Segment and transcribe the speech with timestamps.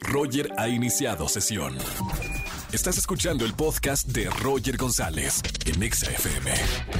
[0.00, 1.76] Roger ha iniciado sesión.
[2.72, 6.50] Estás escuchando el podcast de Roger González en XFM.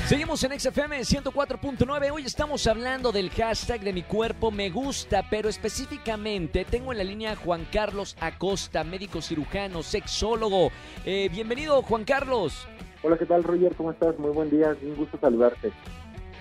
[0.07, 2.11] Seguimos en XFM 104.9.
[2.13, 7.05] Hoy estamos hablando del hashtag de mi cuerpo me gusta, pero específicamente tengo en la
[7.05, 10.71] línea a Juan Carlos Acosta, médico cirujano, sexólogo.
[11.07, 12.69] Eh, bienvenido, Juan Carlos.
[13.03, 13.75] Hola, ¿qué tal, Roger?
[13.75, 14.19] ¿Cómo estás?
[14.19, 15.73] Muy buen día, un gusto saludarte.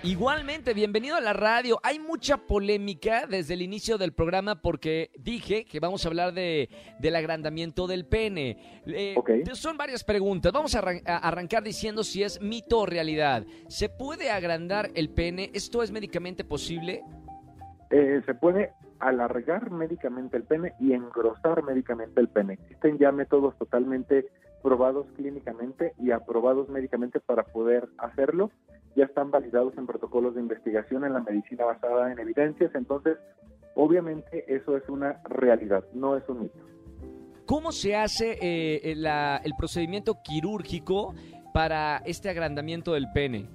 [0.03, 1.79] Igualmente, bienvenido a la radio.
[1.83, 6.69] Hay mucha polémica desde el inicio del programa porque dije que vamos a hablar de,
[6.97, 8.81] del agrandamiento del pene.
[8.87, 9.15] Eh,
[9.53, 10.51] son varias preguntas.
[10.51, 13.45] Vamos a, arrancar diciendo si es mito o realidad.
[13.67, 15.51] ¿Se puede agrandar el pene?
[15.53, 17.03] ¿Esto es médicamente posible?
[17.91, 22.53] Eh, se puede alargar médicamente el pene y engrosar médicamente el pene.
[22.53, 24.25] Existen ya métodos totalmente
[24.63, 28.49] probados clínicamente y aprobados médicamente para poder hacerlo
[28.95, 33.17] ya están validados en protocolos de investigación en la medicina basada en evidencias, entonces
[33.75, 36.59] obviamente eso es una realidad, no es un mito.
[37.45, 41.13] ¿Cómo se hace eh, el procedimiento quirúrgico
[41.53, 43.49] para este agrandamiento del pene?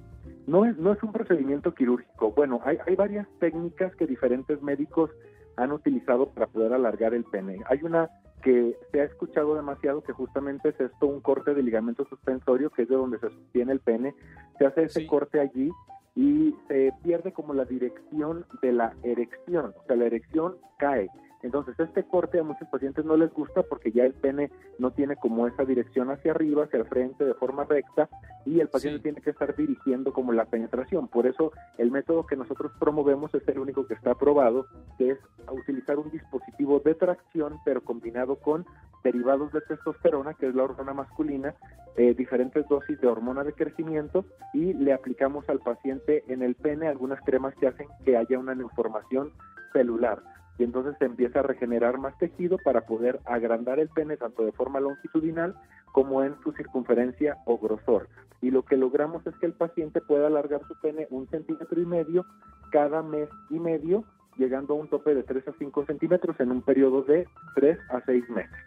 [0.47, 2.33] No es, no es un procedimiento quirúrgico.
[2.33, 5.11] Bueno, hay, hay varias técnicas que diferentes médicos
[5.57, 7.59] han utilizado para poder alargar el pene.
[7.69, 8.11] Hay una
[8.47, 12.83] que se ha escuchado demasiado que justamente es esto un corte de ligamento suspensorio, que
[12.83, 14.15] es de donde se sostiene el pene,
[14.57, 15.69] se hace ese corte allí
[16.15, 21.09] y se pierde como la dirección de la erección, o sea, la erección cae.
[21.47, 25.15] Entonces, este corte a muchos pacientes no les gusta porque ya el pene no tiene
[25.15, 28.09] como esa dirección hacia arriba, hacia el frente, de forma recta,
[28.45, 31.07] y el paciente tiene que estar dirigiendo como la penetración.
[31.07, 34.67] Por eso, el método que nosotros promovemos es el único que está aprobado,
[34.99, 38.67] que es utilizar un dispositivo de tracción, pero combinado con
[39.05, 41.55] derivados de testosterona, que es la hormona masculina,
[41.97, 46.89] eh, diferentes dosis de hormona de crecimiento, y le aplicamos al paciente en el pene
[46.89, 49.33] algunas cremas que hacen que haya una neoformación
[49.73, 50.21] celular
[50.59, 54.53] y entonces se empieza a regenerar más tejido para poder agrandar el pene tanto de
[54.53, 55.55] forma longitudinal
[55.93, 58.09] como en su circunferencia o grosor.
[58.41, 61.87] Y lo que logramos es que el paciente pueda alargar su pene un centímetro y
[61.87, 62.27] medio
[62.71, 64.05] cada mes y medio,
[64.37, 68.01] llegando a un tope de 3 a 5 centímetros en un periodo de 3 a
[68.05, 68.66] 6 meses.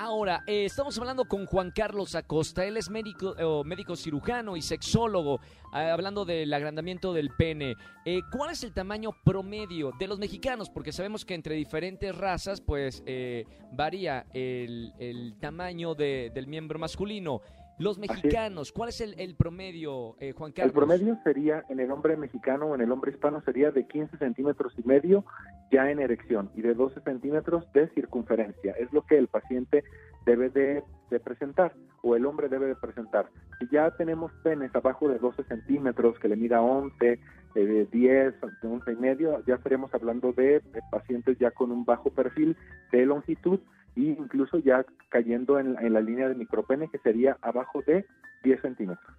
[0.00, 2.64] Ahora, eh, estamos hablando con Juan Carlos Acosta.
[2.64, 5.40] Él es médico, médico cirujano y sexólogo,
[5.72, 7.74] ah, hablando del agrandamiento del pene.
[8.04, 10.70] Eh, ¿Cuál es el tamaño promedio de los mexicanos?
[10.70, 17.40] Porque sabemos que entre diferentes razas, pues eh, varía el, tamaño del miembro masculino.
[17.78, 20.74] Los mexicanos, ¿cuál es el, promedio, eh, Juan Carlos?
[20.74, 24.16] El promedio sería, en el hombre mexicano o en el hombre hispano, sería de 15
[24.18, 25.24] centímetros y medio
[25.70, 28.72] ya en erección y de 12 centímetros de circunferencia.
[28.72, 29.84] Es lo que el paciente
[30.26, 30.82] debe de,
[31.20, 31.72] presentar
[32.02, 33.30] o el hombre debe de presentar.
[33.60, 37.20] Si ya tenemos penes abajo de 12 centímetros que le mida 11,
[37.54, 42.56] de 10, 11 y medio, ya estaríamos hablando de pacientes ya con un bajo perfil
[42.92, 43.60] de longitud
[44.06, 48.04] incluso ya cayendo en, la línea de micropene que sería abajo de
[48.44, 49.16] 10 centímetros.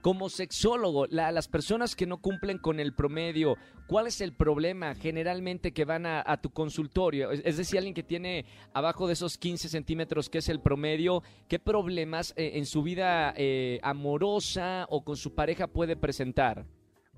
[0.00, 5.72] Como sexólogo, las personas que no cumplen con el promedio, ¿cuál es el problema generalmente
[5.72, 7.30] que van a, tu consultorio?
[7.30, 8.44] Es, decir, alguien que tiene
[8.74, 13.32] abajo de esos 15 centímetros, que es el promedio, ¿qué problemas eh, en su vida
[13.34, 16.66] eh, amorosa o con su pareja puede presentar?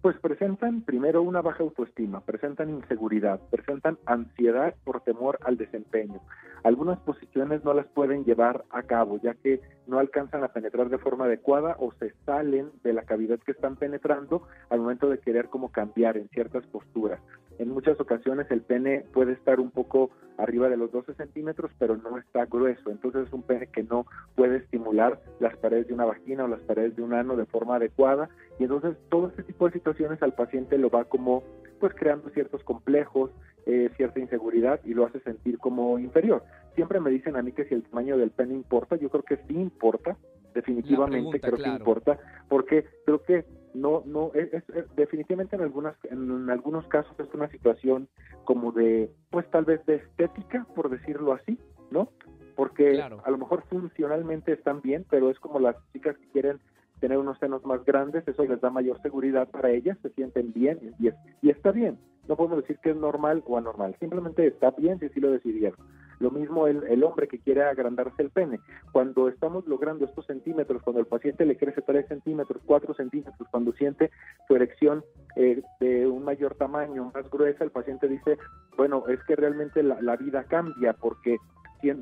[0.06, 6.20] Pues presentan primero una baja autoestima, presentan inseguridad, presentan ansiedad por temor al desempeño.
[6.62, 10.98] Algunas posiciones no las pueden llevar a cabo ya que no alcanzan a penetrar de
[10.98, 15.48] forma adecuada o se salen de la cavidad que están penetrando al momento de querer
[15.48, 17.18] como cambiar en ciertas posturas.
[17.58, 21.96] En muchas ocasiones el pene puede estar un poco arriba de los 12 centímetros, pero
[21.96, 22.90] no está grueso.
[22.90, 26.60] Entonces es un pene que no puede estimular las paredes de una vagina o las
[26.60, 28.28] paredes de un ano de forma adecuada.
[28.58, 31.42] Y entonces todo este tipo de situaciones al paciente lo va como
[31.80, 33.30] pues creando ciertos complejos,
[33.66, 36.42] eh, cierta inseguridad y lo hace sentir como inferior.
[36.74, 39.36] Siempre me dicen a mí que si el tamaño del pene importa, yo creo que
[39.48, 40.16] sí importa,
[40.54, 42.18] definitivamente creo que importa,
[42.48, 44.50] porque creo que no no es,
[44.96, 48.08] definitivamente en algunas en, algunos casos es una situación
[48.44, 51.58] como de pues tal vez de estética por decirlo así
[51.90, 52.08] no
[52.54, 56.58] porque a lo mejor funcionalmente están bien pero es como las chicas que quieren
[57.00, 60.78] tener unos senos más grandes eso les da mayor seguridad para ellas se sienten bien
[60.98, 61.08] y,
[61.42, 61.98] y está bien
[62.28, 65.78] no podemos decir que es normal o anormal simplemente está bien si así lo decidieron
[66.18, 68.60] lo mismo el, hombre que quiere agrandarse el pene.
[68.92, 73.72] Cuando estamos logrando estos centímetros, cuando el paciente le crece 3 centímetros, 4 centímetros, cuando
[73.72, 74.10] siente
[74.48, 75.04] su erección
[75.36, 78.38] eh, de un mayor tamaño, más gruesa, el paciente dice,
[78.76, 81.36] bueno, es que realmente la, la vida cambia porque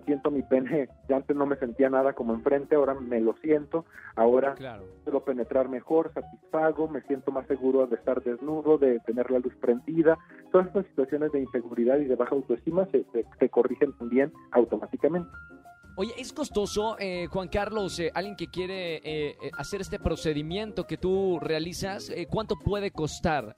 [0.04, 3.84] siento mi pene, ya antes no me sentía nada como enfrente, ahora me lo siento,
[4.16, 4.54] ahora
[5.04, 9.54] puedo penetrar mejor, satisfago, me siento más seguro de estar desnudo, de tener la luz
[9.60, 10.18] prendida,
[10.52, 13.04] todas estas situaciones de inseguridad y de baja autoestima se,
[13.38, 15.28] se, corrigen también automáticamente.
[15.96, 20.96] Oye, ¿es costoso, eh, Juan Carlos, eh, alguien que quiere eh, hacer este procedimiento que
[20.96, 23.54] tú realizas, cuánto puede costar?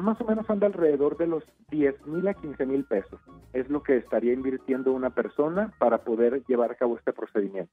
[0.00, 3.18] más o menos anda alrededor de los 10 mil a 15 mil pesos.
[3.54, 7.72] Es lo que estaría invirtiendo una persona para poder llevar a cabo este procedimiento.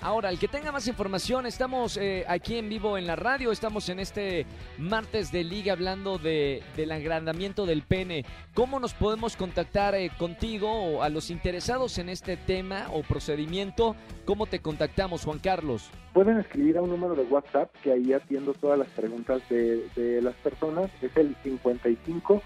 [0.00, 3.88] Ahora, el que tenga más información, estamos eh, aquí en vivo en la radio, estamos
[3.88, 4.46] en este
[4.78, 8.24] martes de liga hablando de, del agrandamiento del pene.
[8.54, 13.96] ¿Cómo nos podemos contactar eh, contigo o a los interesados en este tema o procedimiento?
[14.24, 15.90] ¿Cómo te contactamos, Juan Carlos?
[16.14, 20.22] Pueden escribir a un número de WhatsApp que ahí atiendo todas las preguntas de, de
[20.22, 20.90] las personas.
[21.02, 22.40] Es el 55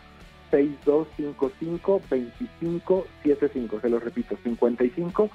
[0.54, 3.80] 6255 2575.
[3.80, 5.30] Se lo repito, 55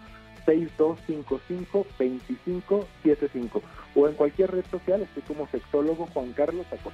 [0.46, 3.62] 6255 2575.
[3.96, 6.92] O en cualquier red social estoy como sexólogo Juan Carlos Acosta.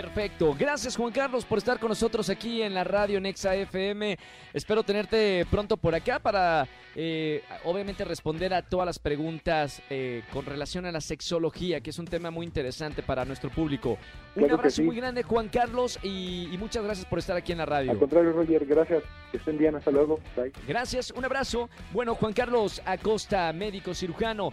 [0.00, 0.54] Perfecto.
[0.56, 4.16] Gracias Juan Carlos por estar con nosotros aquí en la radio Nexa FM.
[4.54, 10.46] Espero tenerte pronto por acá para eh, obviamente responder a todas las preguntas eh, con
[10.46, 13.98] relación a la sexología, que es un tema muy interesante para nuestro público.
[14.36, 17.66] Un abrazo muy grande Juan Carlos y, y, muchas gracias por estar aquí en la
[17.66, 17.90] radio.
[17.90, 19.02] Al contrario Roger, gracias.
[19.32, 20.20] Que estén bien, hasta luego.
[20.36, 20.52] Bye.
[20.68, 21.68] Gracias, un abrazo.
[21.92, 24.52] Bueno, Juan Carlos Acosta, médico cirujano.